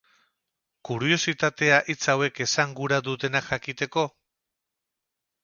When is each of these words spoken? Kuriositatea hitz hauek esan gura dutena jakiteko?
Kuriositatea 0.87 1.77
hitz 1.95 1.99
hauek 2.13 2.41
esan 2.47 2.73
gura 2.81 2.99
dutena 3.09 3.43
jakiteko? 3.51 4.09